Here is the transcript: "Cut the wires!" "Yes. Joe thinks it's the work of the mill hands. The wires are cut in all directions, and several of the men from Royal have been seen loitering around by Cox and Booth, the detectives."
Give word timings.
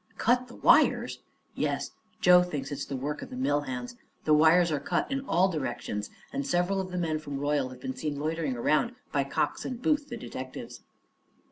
"Cut 0.17 0.47
the 0.47 0.55
wires!" 0.55 1.19
"Yes. 1.53 1.91
Joe 2.21 2.41
thinks 2.41 2.71
it's 2.71 2.85
the 2.85 2.95
work 2.97 3.21
of 3.21 3.29
the 3.29 3.35
mill 3.35 3.61
hands. 3.61 3.97
The 4.23 4.33
wires 4.33 4.71
are 4.71 4.79
cut 4.79 5.11
in 5.11 5.21
all 5.29 5.47
directions, 5.47 6.09
and 6.33 6.43
several 6.43 6.81
of 6.81 6.89
the 6.89 6.97
men 6.97 7.19
from 7.19 7.37
Royal 7.37 7.69
have 7.69 7.81
been 7.81 7.95
seen 7.95 8.17
loitering 8.19 8.57
around 8.57 8.93
by 9.11 9.23
Cox 9.23 9.63
and 9.63 9.79
Booth, 9.79 10.09
the 10.09 10.17
detectives." 10.17 10.81